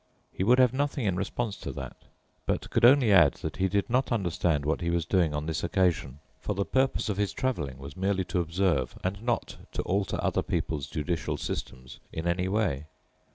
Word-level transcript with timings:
He 0.33 0.43
would 0.43 0.57
have 0.57 0.73
nothing 0.73 1.05
in 1.05 1.15
response 1.15 1.55
to 1.57 1.71
that, 1.73 1.95
but 2.47 2.71
could 2.71 2.83
only 2.83 3.11
add 3.11 3.33
that 3.35 3.57
he 3.57 3.67
did 3.67 3.87
not 3.87 4.11
understand 4.11 4.65
what 4.65 4.81
he 4.81 4.89
was 4.89 5.05
doing 5.05 5.31
on 5.35 5.45
this 5.45 5.63
occasion, 5.63 6.17
for 6.39 6.55
the 6.55 6.65
purpose 6.65 7.07
of 7.07 7.17
his 7.17 7.33
traveling 7.33 7.77
was 7.77 7.95
merely 7.95 8.23
to 8.23 8.39
observe 8.41 8.97
and 9.03 9.21
not 9.21 9.57
to 9.73 9.83
alter 9.83 10.17
other 10.19 10.41
people's 10.41 10.87
judicial 10.87 11.37
systems 11.37 11.99
in 12.11 12.25
any 12.27 12.47
way. 12.47 12.85